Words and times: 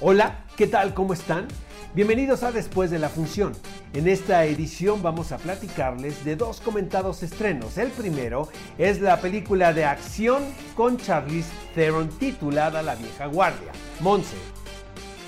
Hola, 0.00 0.44
¿qué 0.56 0.66
tal? 0.66 0.92
¿Cómo 0.92 1.12
están? 1.12 1.46
Bienvenidos 1.94 2.42
a 2.42 2.50
Después 2.50 2.90
de 2.90 2.98
la 2.98 3.08
Función. 3.08 3.52
En 3.92 4.08
esta 4.08 4.44
edición 4.44 5.04
vamos 5.04 5.30
a 5.30 5.38
platicarles 5.38 6.24
de 6.24 6.34
dos 6.34 6.60
comentados 6.60 7.22
estrenos. 7.22 7.78
El 7.78 7.92
primero 7.92 8.48
es 8.76 9.00
la 9.00 9.20
película 9.20 9.72
de 9.72 9.84
acción 9.84 10.42
con 10.74 10.98
Charlize 10.98 11.48
Theron 11.76 12.08
titulada 12.08 12.82
La 12.82 12.96
vieja 12.96 13.26
guardia. 13.26 13.70
Monse, 14.00 14.34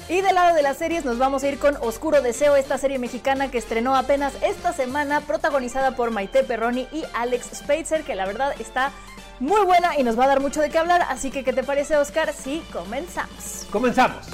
Y 0.09 0.21
del 0.21 0.35
lado 0.35 0.57
de 0.57 0.63
las 0.63 0.79
series 0.79 1.05
nos 1.05 1.17
vamos 1.17 1.45
a 1.45 1.49
ir 1.49 1.61
con 1.61 1.77
Oscuro 1.77 2.21
Deseo, 2.21 2.57
esta 2.57 2.77
serie 2.77 2.99
mexicana 2.99 3.49
que 3.53 3.59
estrenó 3.59 3.95
apenas 3.95 4.35
esta 4.43 4.73
semana, 4.73 5.21
protagonizada 5.21 5.95
por 5.95 6.11
Maite 6.11 6.43
Perroni 6.43 6.89
y 6.93 7.05
Alex 7.15 7.51
Spitzer, 7.55 8.03
que 8.03 8.17
la 8.17 8.27
verdad 8.27 8.53
está 8.59 8.91
muy 9.39 9.65
buena 9.65 9.97
y 9.97 10.03
nos 10.03 10.19
va 10.19 10.25
a 10.25 10.29
dar 10.29 10.41
mucho 10.41 10.61
de 10.61 10.71
qué 10.71 10.79
hablar. 10.79 11.03
Así 11.09 11.31
que, 11.31 11.45
¿qué 11.45 11.53
te 11.53 11.63
parece, 11.63 11.97
Oscar? 11.97 12.33
Sí, 12.33 12.65
comenzamos. 12.73 13.65
comenzamos. 13.71 14.27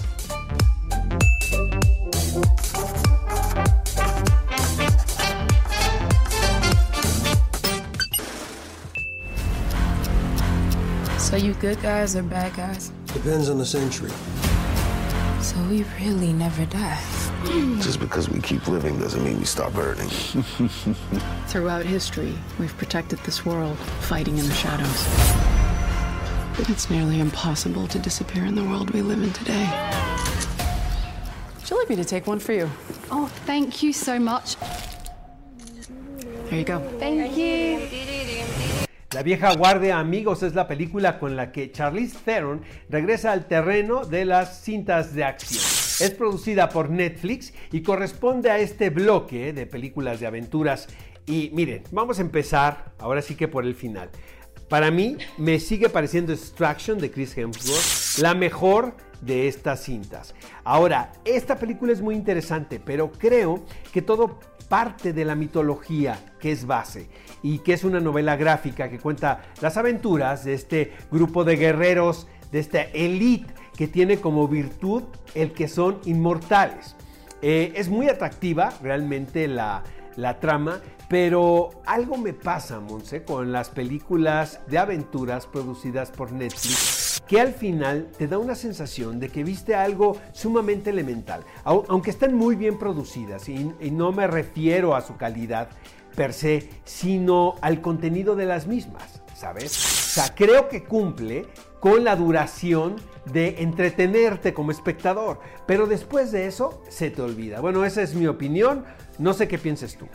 So 11.33 11.39
you 11.39 11.55
good 11.55 11.81
guys 11.81 12.15
or 12.15 12.23
bad 12.23 12.55
guys? 12.55 12.93
Depends 13.07 13.49
on 13.49 13.57
the 13.57 13.65
century. 13.65 14.11
So 15.41 15.57
we 15.63 15.83
really 15.99 16.31
never 16.31 16.67
die. 16.67 17.03
Just 17.81 18.01
because 18.01 18.29
we 18.29 18.39
keep 18.43 18.69
living 18.69 18.99
doesn't 18.99 19.25
mean 19.25 19.39
we 19.39 19.47
stop 19.47 19.73
hurting. 19.73 20.11
Throughout 21.47 21.87
history, 21.87 22.35
we've 22.59 22.77
protected 22.77 23.19
this 23.21 23.47
world, 23.47 23.79
fighting 24.01 24.37
in 24.37 24.47
the 24.47 24.53
shadows. 24.53 25.07
It's 26.69 26.91
nearly 26.91 27.19
impossible 27.19 27.89
to 27.89 27.99
disappear 27.99 28.45
in 28.45 28.55
the 28.55 28.65
world 28.65 28.91
we 28.91 29.01
live 29.01 29.23
in 29.23 29.33
today. 29.33 29.71
Would 31.61 31.71
you 31.71 31.79
like 31.79 31.89
me 31.89 31.97
to 31.97 32.05
take 32.05 32.27
one 32.27 32.41
for 32.41 32.53
you? 32.53 32.71
Oh, 33.11 33.25
thank 33.47 33.83
you 33.83 33.95
so 33.95 34.19
much. 34.19 34.57
There 36.51 36.59
you 36.59 36.65
go. 36.65 36.79
Thank 36.99 37.39
you. 37.39 38.22
La 39.15 39.23
vieja 39.23 39.55
guardia, 39.55 39.99
amigos, 39.99 40.43
es 40.43 40.55
la 40.55 40.67
película 40.67 41.19
con 41.19 41.37
la 41.37 41.53
que 41.53 41.71
Charlize 41.71 42.17
Theron 42.25 42.63
regresa 42.89 43.33
al 43.33 43.47
terreno 43.47 44.07
de 44.07 44.25
las 44.25 44.63
cintas 44.63 45.15
de 45.15 45.23
acción. 45.23 45.63
Es 46.01 46.15
producida 46.17 46.71
por 46.71 46.89
Netflix 46.89 47.53
y 47.73 47.83
corresponde 47.83 48.51
a 48.51 48.59
este 48.59 48.89
bloque 48.89 49.53
de 49.53 49.67
películas 49.67 50.19
de 50.19 50.27
aventuras. 50.27 50.89
Y 51.27 51.51
miren, 51.53 51.83
vamos 51.91 52.21
a 52.21 52.23
empezar 52.23 52.95
ahora 52.99 53.21
sí 53.21 53.35
que 53.35 53.49
por 53.49 53.67
el 53.67 53.75
final. 53.75 54.09
Para 54.71 54.91
mí 54.91 55.19
me 55.37 55.61
sigue 55.61 55.91
pareciendo 55.91 56.33
Extraction 56.33 56.99
de 56.99 57.11
Chris 57.11 57.37
Hemsworth 57.37 58.19
la 58.19 58.35
mejor 58.35 58.95
de 59.21 59.47
estas 59.47 59.85
cintas. 59.85 60.35
Ahora, 60.65 61.13
esta 61.25 61.57
película 61.57 61.93
es 61.93 62.01
muy 62.01 62.15
interesante, 62.15 62.81
pero 62.81 63.13
creo 63.13 63.63
que 63.93 64.03
todo 64.03 64.39
parte 64.73 65.13
de 65.13 65.27
la 65.27 65.35
mitología 65.35 66.19
que 66.41 66.51
es 66.51 66.67
base 66.67 67.07
y 67.43 67.59
que 67.59 67.75
es 67.75 67.85
una 67.85 68.01
novela 68.01 68.37
gráfica 68.37 68.89
que 68.89 68.99
cuenta 68.99 69.43
las 69.61 69.77
aventuras 69.77 70.47
de 70.47 70.55
este 70.55 70.93
grupo 71.11 71.45
de 71.45 71.57
guerreros, 71.57 72.27
de 72.51 72.61
esta 72.61 72.81
elite 72.81 73.53
que 73.77 73.87
tiene 73.87 74.17
como 74.17 74.49
virtud 74.49 75.03
el 75.35 75.53
que 75.53 75.69
son 75.69 75.99
inmortales. 76.07 76.97
Eh, 77.43 77.75
es 77.77 77.91
muy 77.91 78.09
atractiva 78.09 78.73
realmente 78.83 79.47
la, 79.47 79.83
la 80.17 80.41
trama, 80.41 80.81
pero 81.09 81.71
algo 81.87 82.17
me 82.17 82.33
pasa, 82.33 82.81
Monse, 82.81 83.23
con 83.25 83.53
las 83.53 83.69
películas 83.71 84.61
de 84.67 84.79
aventuras 84.79 85.47
producidas 85.47 86.11
por 86.11 86.33
Netflix, 86.33 87.23
que 87.27 87.41
al 87.41 87.53
final 87.53 88.09
te 88.17 88.27
da 88.29 88.39
una 88.39 88.55
sensación 88.55 89.21
de 89.21 89.29
que 89.29 89.45
viste 89.45 89.75
algo 89.75 90.17
sumamente 90.33 90.91
elemental, 90.91 91.43
Au- 91.65 91.85
aunque 91.89 92.11
están 92.11 92.35
muy 92.35 92.57
bien 92.57 92.79
producidas, 92.79 93.49
y 93.49 93.75
no 93.91 94.13
me 94.13 94.27
refiero 94.27 94.95
a 94.95 95.01
su 95.03 95.17
calidad 95.17 95.69
per 96.17 96.33
se, 96.33 96.69
sino 96.85 97.55
al 97.63 97.81
contenido 97.81 98.37
de 98.37 98.47
las 98.47 98.67
mismas, 98.67 99.23
¿sabes? 99.35 99.73
O 99.73 100.15
sea, 100.21 100.35
creo 100.35 100.69
que 100.69 100.85
cumple 100.85 101.47
con 101.81 102.05
la 102.05 102.17
duración 102.17 102.97
de 103.33 103.63
entretenerte 103.63 104.53
como 104.53 104.71
espectador, 104.73 105.41
pero 105.67 105.87
después 105.87 106.31
de 106.33 106.47
eso 106.47 106.83
se 106.89 107.11
te 107.11 107.23
olvida. 107.23 107.61
Bueno, 107.61 107.85
esa 107.85 108.03
es 108.03 108.15
mi 108.15 108.27
opinión, 108.27 108.85
no 109.23 109.33
sé 109.33 109.47
qué 109.47 109.57
pienses 109.57 109.97
tú. 109.97 110.09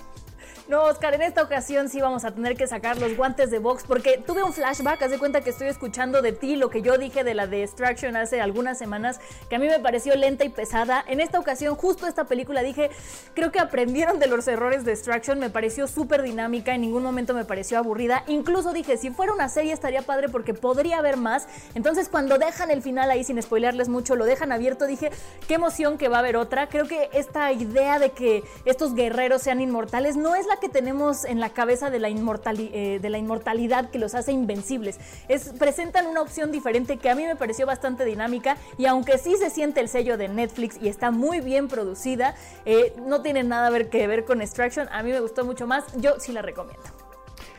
No, 0.67 0.83
Oscar, 0.83 1.13
en 1.13 1.21
esta 1.21 1.43
ocasión 1.43 1.87
sí 1.87 2.01
vamos 2.01 2.25
a 2.25 2.31
tener 2.31 2.57
que 2.57 2.67
sacar 2.67 2.97
los 2.97 3.15
guantes 3.15 3.49
de 3.49 3.59
box 3.59 3.85
porque 3.87 4.21
tuve 4.27 4.43
un 4.43 4.51
flashback, 4.51 5.01
haz 5.01 5.11
de 5.11 5.17
cuenta 5.17 5.39
que 5.39 5.51
estoy 5.51 5.67
escuchando 5.69 6.21
de 6.21 6.33
ti 6.33 6.57
lo 6.57 6.69
que 6.69 6.81
yo 6.81 6.97
dije 6.97 7.23
de 7.23 7.33
la 7.33 7.47
de 7.47 7.63
Extraction 7.63 8.17
hace 8.17 8.41
algunas 8.41 8.77
semanas, 8.77 9.21
que 9.49 9.55
a 9.55 9.59
mí 9.59 9.67
me 9.67 9.79
pareció 9.79 10.13
lenta 10.17 10.43
y 10.43 10.49
pesada. 10.49 11.05
En 11.07 11.21
esta 11.21 11.39
ocasión, 11.39 11.75
justo 11.75 12.05
esta 12.05 12.25
película 12.25 12.63
dije, 12.63 12.89
creo 13.33 13.49
que 13.49 13.59
aprendieron 13.59 14.19
de 14.19 14.27
los 14.27 14.45
errores 14.49 14.83
de 14.83 14.91
Extraction, 14.91 15.39
me 15.39 15.49
pareció 15.49 15.87
súper 15.87 16.21
dinámica, 16.21 16.75
en 16.75 16.81
ningún 16.81 17.01
momento 17.01 17.33
me 17.33 17.45
pareció 17.45 17.77
aburrida. 17.77 18.25
Incluso 18.27 18.73
dije, 18.73 18.97
si 18.97 19.09
fuera 19.09 19.31
una 19.31 19.47
serie 19.47 19.71
estaría 19.71 20.01
padre 20.01 20.27
porque 20.27 20.53
podría 20.53 20.97
haber 20.97 21.15
más. 21.15 21.47
Entonces 21.75 22.09
cuando 22.09 22.37
dejan 22.37 22.71
el 22.71 22.81
final 22.81 23.09
ahí 23.09 23.23
sin 23.23 23.41
spoilearles 23.41 23.87
mucho, 23.87 24.17
lo 24.17 24.25
dejan 24.25 24.51
abierto, 24.51 24.85
dije, 24.85 25.11
qué 25.47 25.53
emoción 25.53 25.97
que 25.97 26.09
va 26.09 26.17
a 26.17 26.19
haber 26.19 26.35
otra. 26.35 26.67
Creo 26.67 26.89
que 26.89 27.09
esta 27.13 27.53
idea 27.53 27.99
de 27.99 28.09
que 28.09 28.43
estos 28.65 28.95
guerreros 28.95 29.41
sean 29.41 29.61
inmortales 29.61 30.17
no 30.17 30.35
es 30.35 30.45
la 30.45 30.56
que 30.59 30.69
tenemos 30.69 31.25
en 31.25 31.39
la 31.39 31.49
cabeza 31.49 31.89
de 31.89 31.99
la, 31.99 32.09
inmortali- 32.09 32.69
eh, 32.73 32.99
de 33.01 33.09
la 33.09 33.17
inmortalidad 33.17 33.89
que 33.89 33.99
los 33.99 34.15
hace 34.15 34.31
invencibles. 34.31 34.99
Es, 35.27 35.49
presentan 35.49 36.07
una 36.07 36.21
opción 36.21 36.51
diferente 36.51 36.97
que 36.97 37.09
a 37.09 37.15
mí 37.15 37.25
me 37.25 37.35
pareció 37.35 37.65
bastante 37.65 38.05
dinámica 38.05 38.57
y 38.77 38.85
aunque 38.85 39.17
sí 39.17 39.35
se 39.37 39.49
siente 39.49 39.79
el 39.79 39.89
sello 39.89 40.17
de 40.17 40.27
Netflix 40.27 40.77
y 40.81 40.87
está 40.87 41.11
muy 41.11 41.39
bien 41.39 41.67
producida, 41.67 42.35
eh, 42.65 42.93
no 43.05 43.21
tiene 43.21 43.43
nada 43.43 43.67
que 43.89 44.07
ver 44.07 44.25
con 44.25 44.41
Extraction. 44.41 44.87
A 44.91 45.03
mí 45.03 45.11
me 45.11 45.19
gustó 45.19 45.45
mucho 45.45 45.67
más, 45.67 45.83
yo 45.97 46.19
sí 46.19 46.31
la 46.31 46.41
recomiendo. 46.41 46.83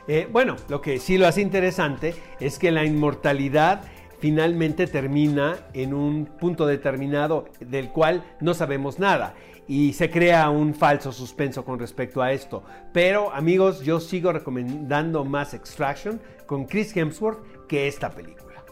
Eh, 0.06 0.26
bueno, 0.30 0.56
lo 0.68 0.80
que 0.80 0.98
sí 0.98 1.18
lo 1.18 1.26
hace 1.26 1.42
interesante 1.42 2.14
es 2.40 2.58
que 2.58 2.70
la 2.70 2.84
inmortalidad 2.84 3.82
finalmente 4.18 4.86
termina 4.86 5.56
en 5.72 5.94
un 5.94 6.26
punto 6.26 6.66
determinado 6.66 7.46
del 7.60 7.90
cual 7.90 8.24
no 8.40 8.54
sabemos 8.54 8.98
nada 8.98 9.34
y 9.68 9.92
se 9.92 10.10
crea 10.10 10.48
un 10.48 10.74
falso 10.74 11.12
suspenso 11.12 11.64
con 11.64 11.78
respecto 11.78 12.22
a 12.22 12.32
esto. 12.32 12.62
Pero 12.92 13.32
amigos, 13.32 13.82
yo 13.82 14.00
sigo 14.00 14.32
recomendando 14.32 15.24
más 15.24 15.54
Extraction 15.54 16.20
con 16.46 16.64
Chris 16.64 16.96
Hemsworth 16.96 17.66
que 17.66 17.86
esta 17.86 18.10
película. 18.10 18.64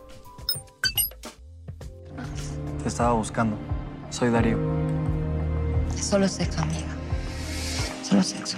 Te 2.83 2.89
estaba 2.89 3.13
buscando. 3.13 3.57
Soy 4.11 4.31
Darío. 4.31 4.59
Solo 6.01 6.27
sexo, 6.29 6.63
amiga. 6.63 6.87
Solo 8.03 8.23
sexo. 8.23 8.57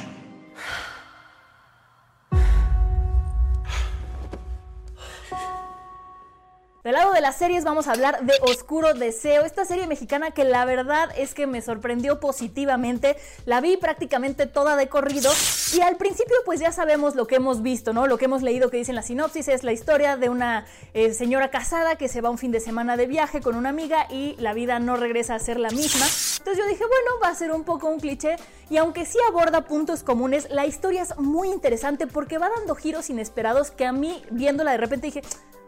De 6.99 7.21
las 7.21 7.37
series 7.37 7.63
vamos 7.63 7.87
a 7.87 7.93
hablar 7.93 8.27
de 8.27 8.35
Oscuro 8.43 8.93
Deseo, 8.93 9.45
esta 9.45 9.65
serie 9.65 9.87
mexicana 9.87 10.33
que 10.33 10.43
la 10.43 10.65
verdad 10.65 11.09
es 11.17 11.33
que 11.33 11.47
me 11.47 11.63
sorprendió 11.63 12.19
positivamente. 12.19 13.17
La 13.47 13.61
vi 13.61 13.77
prácticamente 13.77 14.47
toda 14.47 14.75
de 14.75 14.89
corrido 14.89 15.31
y 15.77 15.81
al 15.81 15.97
principio 15.97 16.35
pues 16.45 16.59
ya 16.59 16.73
sabemos 16.73 17.15
lo 17.15 17.29
que 17.29 17.37
hemos 17.37 17.63
visto, 17.63 17.93
¿no? 17.93 18.09
Lo 18.09 18.19
que 18.19 18.25
hemos 18.25 18.43
leído 18.43 18.69
que 18.69 18.79
dice 18.79 18.91
en 18.91 18.97
la 18.97 19.03
sinopsis 19.03 19.47
es 19.47 19.63
la 19.63 19.73
historia 19.73 20.17
de 20.17 20.29
una 20.29 20.67
eh, 20.93 21.15
señora 21.15 21.51
casada 21.51 21.95
que 21.97 22.09
se 22.09 22.21
va 22.21 22.31
un 22.31 22.39
fin 22.39 22.51
de 22.51 22.59
semana 22.59 22.97
de 22.97 23.07
viaje 23.07 23.41
con 23.41 23.55
una 23.55 23.69
amiga 23.69 24.09
y 24.11 24.35
la 24.41 24.53
vida 24.53 24.81
no 24.81 24.97
regresa 24.97 25.37
a 25.37 25.39
ser 25.39 25.61
la 25.61 25.71
misma. 25.71 26.05
Entonces 26.39 26.59
yo 26.59 26.67
dije, 26.67 26.85
bueno, 26.85 27.21
va 27.23 27.29
a 27.29 27.35
ser 27.37 27.53
un 27.53 27.63
poco 27.63 27.87
un 27.89 28.01
cliché 28.01 28.37
y 28.71 28.77
aunque 28.77 29.07
sí 29.07 29.19
aborda 29.29 29.65
puntos 29.65 30.03
comunes, 30.03 30.49
la 30.51 30.67
historia 30.67 31.03
es 31.03 31.17
muy 31.17 31.49
interesante 31.49 32.09
porque 32.09 32.39
va 32.39 32.51
dando 32.57 32.75
giros 32.75 33.09
inesperados 33.09 33.71
que 33.71 33.87
a 33.87 33.93
mí 33.93 34.21
viéndola 34.31 34.73
de 34.73 34.79
repente 34.79 35.07
dije, 35.07 35.23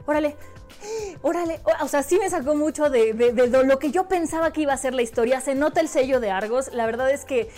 órale, 0.07 0.37
Órale, 1.23 1.61
o 1.83 1.89
sea, 1.89 2.03
sí 2.03 2.19
me 2.19 2.31
sacó 2.31 2.55
mucho 2.55 2.89
de, 2.89 3.15
lo 3.65 3.79
que 3.79 3.91
yo 3.91 4.09
pensaba 4.09 4.53
que 4.53 4.63
iba 4.63 4.73
a 4.73 4.77
ser 4.77 4.95
la 4.95 5.03
historia. 5.03 5.41
Se 5.41 5.55
nota 5.55 5.81
el 5.81 5.89
sello 5.89 6.21
de 6.21 6.31
Argos. 6.31 6.73
La 6.73 6.87
verdad 6.87 7.11
es 7.11 7.25
que, 7.25 7.51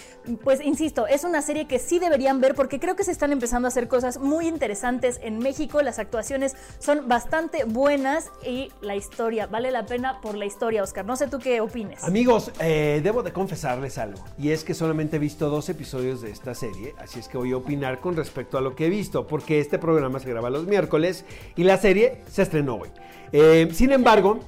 pues, 0.43 0.61
insisto, 0.61 1.07
es 1.07 1.25
una 1.25 1.43
serie 1.43 1.67
que 1.67 1.79
sí 1.79 1.99
deberían 1.99 2.41
ver 2.41 2.55
porque 2.55 2.81
creo 2.81 2.97
que 2.97 3.05
se 3.05 3.13
están 3.13 3.33
empezando 3.33 3.69
a 3.69 3.71
hacer 3.71 3.89
cosas 3.89 4.19
muy 4.19 4.49
interesantes 4.49 5.21
en 5.23 5.39
México. 5.39 5.83
Las 5.83 5.99
actuaciones 5.99 6.57
son 6.79 7.09
bastante 7.09 7.65
buenas 7.65 8.31
y 8.45 8.71
la 8.81 8.97
historia, 8.97 9.47
vale 9.47 9.71
la 9.71 9.87
pena 9.87 10.21
por 10.21 10.37
la 10.37 10.45
historia, 10.45 10.83
Oscar. 10.83 11.05
No 11.05 11.17
sé 11.17 11.29
tú 11.29 11.39
qué 11.39 11.61
opines. 11.61 12.03
Amigos, 12.05 12.51
eh, 12.59 13.01
debo 13.03 13.23
de 13.23 13.33
confesarles 13.33 13.99
algo. 13.99 14.25
Y 14.39 14.51
es 14.51 14.65
que 14.65 14.75
solamente 14.75 15.17
he 15.17 15.21
visto 15.21 15.49
dos 15.51 15.69
episodios 15.69 16.21
de 16.21 16.31
esta 16.31 16.55
serie. 16.55 16.95
Así 16.99 17.21
es 17.21 17.29
que 17.29 17.39
voy 17.39 17.53
a 17.53 17.57
opinar 17.57 18.01
con 18.01 18.17
respecto 18.17 18.59
a 18.59 18.61
lo 18.61 18.75
que 18.75 18.87
he 18.87 18.91
visto. 18.91 19.27
Porque 19.27 19.61
este 19.61 19.79
programa 19.79 20.19
se 20.19 20.29
graba 20.29 20.51
los 20.51 20.67
miércoles 20.67 21.25
y 21.57 21.65
la 21.65 21.79
serie 21.79 22.23
se 22.31 22.43
estrenó 22.43 22.77
hoy. 22.77 22.89
Eh, 23.33 23.69
sin 23.73 23.93
embargo, 23.93 24.41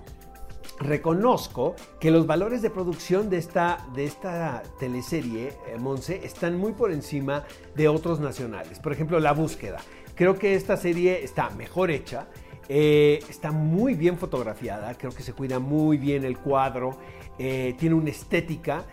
reconozco 0.78 1.74
que 2.00 2.10
los 2.10 2.26
valores 2.26 2.62
de 2.62 2.70
producción 2.70 3.30
de 3.30 3.38
esta, 3.38 3.86
de 3.94 4.04
esta 4.04 4.62
teleserie, 4.78 5.52
eh, 5.68 5.78
Monse, 5.78 6.20
están 6.24 6.58
muy 6.58 6.72
por 6.72 6.92
encima 6.92 7.44
de 7.74 7.88
otros 7.88 8.20
nacionales. 8.20 8.78
Por 8.78 8.92
ejemplo, 8.92 9.18
La 9.20 9.32
Búsqueda. 9.32 9.78
Creo 10.14 10.38
que 10.38 10.54
esta 10.54 10.76
serie 10.76 11.24
está 11.24 11.50
mejor 11.50 11.90
hecha, 11.90 12.28
eh, 12.68 13.20
está 13.28 13.50
muy 13.52 13.94
bien 13.94 14.16
fotografiada, 14.16 14.94
creo 14.94 15.12
que 15.12 15.22
se 15.22 15.32
cuida 15.32 15.58
muy 15.58 15.96
bien 15.96 16.24
el 16.24 16.38
cuadro, 16.38 16.98
tiene 17.36 17.94
una 17.94 18.10
estética 18.10 18.84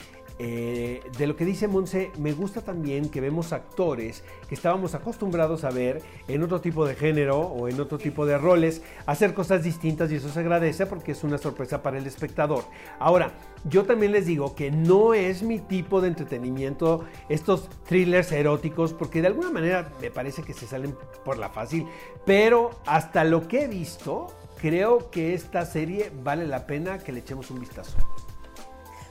eh, 0.43 1.03
de 1.19 1.27
lo 1.27 1.35
que 1.35 1.45
dice 1.45 1.67
Monse, 1.67 2.11
me 2.17 2.33
gusta 2.33 2.61
también 2.61 3.09
que 3.09 3.21
vemos 3.21 3.53
actores 3.53 4.23
que 4.49 4.55
estábamos 4.55 4.95
acostumbrados 4.95 5.63
a 5.63 5.69
ver 5.69 6.01
en 6.27 6.41
otro 6.41 6.59
tipo 6.61 6.87
de 6.87 6.95
género 6.95 7.41
o 7.41 7.67
en 7.67 7.79
otro 7.79 7.99
tipo 7.99 8.25
de 8.25 8.39
roles, 8.39 8.81
hacer 9.05 9.35
cosas 9.35 9.61
distintas 9.61 10.11
y 10.11 10.15
eso 10.15 10.29
se 10.29 10.39
agradece 10.39 10.87
porque 10.87 11.11
es 11.11 11.23
una 11.23 11.37
sorpresa 11.37 11.83
para 11.83 11.99
el 11.99 12.07
espectador. 12.07 12.63
Ahora, 12.97 13.33
yo 13.65 13.83
también 13.83 14.13
les 14.13 14.25
digo 14.25 14.55
que 14.55 14.71
no 14.71 15.13
es 15.13 15.43
mi 15.43 15.59
tipo 15.59 16.01
de 16.01 16.07
entretenimiento 16.07 17.05
estos 17.29 17.69
thrillers 17.87 18.31
eróticos 18.31 18.93
porque 18.93 19.21
de 19.21 19.27
alguna 19.27 19.51
manera 19.51 19.93
me 20.01 20.09
parece 20.09 20.41
que 20.41 20.53
se 20.53 20.65
salen 20.65 20.97
por 21.23 21.37
la 21.37 21.49
fácil, 21.49 21.85
pero 22.25 22.71
hasta 22.87 23.25
lo 23.25 23.47
que 23.47 23.65
he 23.65 23.67
visto, 23.67 24.35
creo 24.59 25.11
que 25.11 25.35
esta 25.35 25.67
serie 25.67 26.11
vale 26.23 26.47
la 26.47 26.65
pena 26.65 26.97
que 26.97 27.11
le 27.11 27.19
echemos 27.19 27.51
un 27.51 27.59
vistazo 27.59 27.97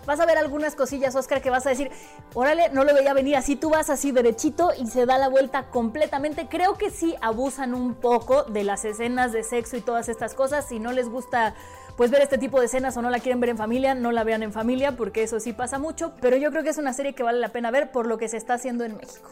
vas 0.06 0.20
a 0.20 0.26
ver 0.26 0.38
algunas 0.38 0.74
cosillas, 0.74 1.14
Oscar, 1.14 1.42
que 1.42 1.50
vas 1.50 1.66
a 1.66 1.70
decir, 1.70 1.90
órale, 2.34 2.70
no 2.70 2.84
lo 2.84 2.94
veía 2.94 3.12
venir 3.12 3.36
así, 3.36 3.56
tú 3.56 3.70
vas 3.70 3.90
así 3.90 4.12
derechito 4.12 4.70
y 4.78 4.86
se 4.86 5.06
da 5.06 5.18
la 5.18 5.28
vuelta 5.28 5.66
completamente. 5.70 6.48
Creo 6.48 6.74
que 6.74 6.90
sí 6.90 7.14
abusan 7.20 7.74
un 7.74 7.94
poco 7.94 8.44
de 8.44 8.64
las 8.64 8.84
escenas 8.84 9.32
de 9.32 9.44
sexo 9.44 9.76
y 9.76 9.80
todas 9.80 10.08
estas 10.08 10.34
cosas. 10.34 10.66
Si 10.68 10.78
no 10.78 10.92
les 10.92 11.08
gusta 11.08 11.54
pues 11.96 12.10
ver 12.10 12.22
este 12.22 12.38
tipo 12.38 12.58
de 12.60 12.66
escenas 12.66 12.96
o 12.96 13.02
no 13.02 13.10
la 13.10 13.18
quieren 13.18 13.40
ver 13.40 13.50
en 13.50 13.58
familia, 13.58 13.94
no 13.94 14.10
la 14.10 14.24
vean 14.24 14.42
en 14.42 14.52
familia 14.52 14.96
porque 14.96 15.22
eso 15.22 15.38
sí 15.38 15.52
pasa 15.52 15.78
mucho, 15.78 16.14
pero 16.20 16.36
yo 16.36 16.50
creo 16.50 16.62
que 16.62 16.70
es 16.70 16.78
una 16.78 16.94
serie 16.94 17.14
que 17.14 17.22
vale 17.22 17.38
la 17.38 17.50
pena 17.50 17.70
ver 17.70 17.92
por 17.92 18.06
lo 18.06 18.16
que 18.16 18.28
se 18.28 18.38
está 18.38 18.54
haciendo 18.54 18.84
en 18.84 18.96
México. 18.96 19.30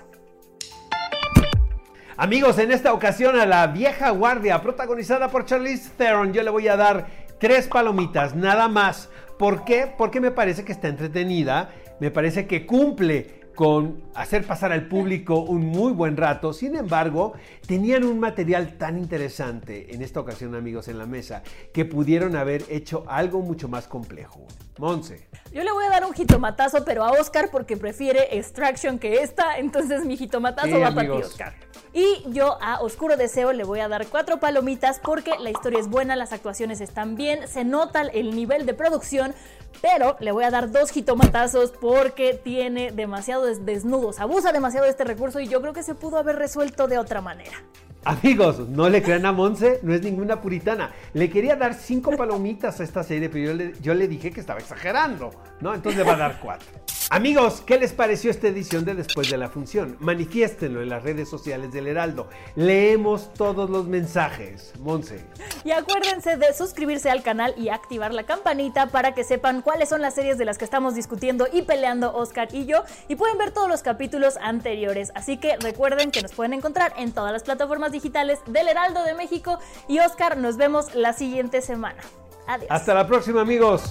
Amigos, 2.21 2.59
en 2.59 2.73
esta 2.73 2.93
ocasión 2.93 3.39
a 3.39 3.47
la 3.47 3.69
vieja 3.69 4.11
guardia 4.11 4.61
protagonizada 4.61 5.31
por 5.31 5.47
Charlize 5.47 5.91
Theron, 5.97 6.33
yo 6.33 6.43
le 6.43 6.51
voy 6.51 6.67
a 6.69 6.77
dar 6.77 7.07
tres 7.39 7.69
palomitas, 7.69 8.35
nada 8.35 8.69
más. 8.69 9.09
¿Por 9.39 9.65
qué? 9.65 9.93
Porque 9.97 10.21
me 10.21 10.31
parece 10.31 10.65
que 10.65 10.73
está 10.73 10.89
entretenida, 10.89 11.71
me 12.01 12.11
parece 12.11 12.47
que 12.47 12.67
cumple 12.67 13.39
con 13.55 14.05
hacer 14.15 14.45
pasar 14.45 14.71
al 14.71 14.87
público 14.87 15.41
un 15.41 15.67
muy 15.67 15.93
buen 15.93 16.17
rato. 16.17 16.53
Sin 16.53 16.77
embargo, 16.77 17.33
tenían 17.67 18.05
un 18.05 18.21
material 18.21 18.79
tan 18.79 18.97
interesante 18.99 19.93
en 19.93 20.01
esta 20.03 20.21
ocasión, 20.21 20.55
amigos, 20.55 20.87
en 20.87 20.97
la 20.97 21.07
mesa, 21.07 21.43
que 21.73 21.85
pudieron 21.85 22.37
haber 22.37 22.65
hecho 22.69 23.05
algo 23.09 23.41
mucho 23.41 23.69
más 23.69 23.89
complejo. 23.89 24.47
Monse. 24.79 25.27
Yo 25.53 25.65
le 25.65 25.73
voy 25.73 25.85
a 25.87 25.91
dar 25.91 26.05
un 26.05 26.13
jitomatazo, 26.13 26.85
pero 26.85 27.05
a 27.05 27.11
Oscar 27.11 27.49
porque 27.51 27.77
prefiere 27.77 28.39
Extraction 28.39 28.99
que 28.99 29.23
esta, 29.23 29.59
entonces 29.59 30.05
mi 30.05 30.17
jitomatazo 30.17 30.79
va 30.79 30.95
para 30.95 31.17
ti, 31.17 31.23
Oscar. 31.23 31.55
Y 31.93 32.23
yo 32.27 32.59
a 32.61 32.81
Oscuro 32.81 33.17
Deseo 33.17 33.53
le 33.53 33.65
voy 33.65 33.81
a 33.81 33.89
dar 33.89 34.07
cuatro 34.07 34.39
palomitas 34.41 35.01
porque 35.03 35.33
la 35.39 35.51
historia 35.51 35.79
es 35.79 35.89
buena, 35.89 36.17
las 36.17 36.33
actuaciones 36.33 36.81
están 36.81 37.17
bien, 37.17 37.49
se 37.49 37.65
nota 37.65 38.03
el 38.03 38.35
nivel 38.37 38.67
de 38.67 38.75
producción, 38.75 39.35
pero 39.81 40.17
le 40.21 40.33
voy 40.33 40.45
a 40.45 40.51
dar 40.51 40.71
dos 40.71 40.91
jitomatazos 40.91 41.73
porque 41.73 42.35
tiene 42.35 42.93
demasiados 42.93 43.65
desnudos, 43.65 44.21
abusa 44.21 44.53
demasiado 44.53 44.85
de 44.85 44.91
este 44.91 45.05
recurso 45.05 45.41
y 45.41 45.49
yo 45.49 45.61
creo 45.61 45.73
que 45.73 45.83
se 45.83 45.95
pudo 45.95 46.19
haber 46.19 46.37
resuelto 46.37 46.89
de 46.89 46.99
otra 46.99 47.21
manera. 47.21 47.57
Amigos, 48.05 48.61
no 48.69 48.89
le 48.89 49.03
crean 49.03 49.27
a 49.27 49.33
Monse, 49.33 49.81
no 49.83 49.93
es 49.93 50.03
ninguna 50.03 50.41
puritana. 50.41 50.93
Le 51.15 51.29
quería 51.29 51.57
dar 51.57 51.75
cinco 51.75 52.17
palomitas 52.17 52.81
a 52.81 52.85
esta 52.85 53.03
serie, 53.03 53.29
pero 53.29 53.71
yo 53.81 53.95
le, 53.95 54.09
dije 54.09 54.31
que 54.31 54.41
estaba 54.41 54.61
exagerando, 54.61 55.31
¿no? 55.61 55.75
Entonces 55.75 55.99
le 55.99 56.05
va 56.05 56.15
a 56.15 56.19
dar 56.19 56.41
cuatro. 56.41 56.69
Amigos, 57.11 57.63
¿qué 57.65 57.79
les 57.79 57.95
pareció 57.95 58.31
esta 58.31 58.49
edición 58.49 58.85
de 58.85 58.95
Después 58.95 59.31
de 59.31 59.39
la 59.39 59.49
Función? 59.49 59.97
Manifiéstenlo 59.99 60.83
en 60.83 60.91
las 60.91 61.03
redes 61.03 61.27
sociales 61.27 61.73
del 61.73 61.87
Heraldo. 61.87 62.29
Leemos 62.55 63.33
todos 63.33 63.71
los 63.71 63.87
mensajes. 63.87 64.75
Monse. 64.79 65.25
Y 65.65 65.71
acuérdense 65.71 66.37
de 66.37 66.53
suscribirse 66.53 67.09
al 67.09 67.23
canal 67.23 67.55
y 67.57 67.71
activar 67.71 68.13
la 68.13 68.25
campanita 68.25 68.89
para 68.89 69.15
que 69.15 69.25
sepan 69.25 69.63
cuáles 69.63 69.89
son 69.89 70.03
las 70.03 70.15
series 70.15 70.37
de 70.37 70.45
las 70.45 70.59
que 70.59 70.67
estamos 70.67 70.95
discutiendo 70.95 71.49
y 71.51 71.63
peleando 71.63 72.15
Oscar 72.15 72.49
y 72.53 72.67
yo. 72.67 72.85
Y 73.09 73.17
pueden 73.17 73.39
ver 73.39 73.53
todos 73.53 73.71
los 73.71 73.83
capítulos 73.83 74.37
anteriores. 74.37 75.11
Así 75.15 75.39
que 75.39 75.57
recuerden 75.57 76.11
que 76.11 76.21
nos 76.21 76.33
pueden 76.33 76.53
encontrar 76.53 76.93
en 76.99 77.13
todas 77.13 77.33
las 77.33 77.43
plataformas 77.43 77.88
digitales 77.93 78.41
del 78.47 78.69
Heraldo 78.69 79.03
de 79.05 79.15
México. 79.15 79.59
Y 79.89 79.99
Oscar, 79.99 80.37
nos 80.37 80.57
vemos 80.57 80.95
la 80.95 81.13
siguiente 81.13 81.63
semana. 81.63 82.03
Adiós. 82.47 82.71
Hasta 82.71 82.95
la 82.95 83.07
próxima, 83.07 83.43
amigos. 83.43 83.83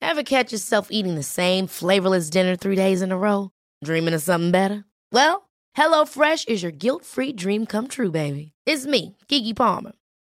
Ever 0.00 0.22
catch 0.24 0.50
yourself 0.50 0.88
eating 0.90 1.14
the 1.14 1.22
same 1.22 1.68
flavorless 1.68 2.28
dinner 2.28 2.56
three 2.56 2.74
days 2.74 3.02
in 3.02 3.12
a 3.12 3.16
row? 3.16 3.50
Dreaming 3.84 4.14
of 4.14 4.22
something 4.22 4.50
better? 4.50 4.84
Well, 5.12 5.48
HelloFresh 5.76 6.48
is 6.48 6.62
your 6.62 6.72
guilt-free 6.72 7.34
dream 7.34 7.66
come 7.66 7.86
true, 7.86 8.10
baby. 8.10 8.52
It's 8.66 8.86
me, 8.86 9.16
Kiki 9.28 9.54
Palmer. 9.54 9.92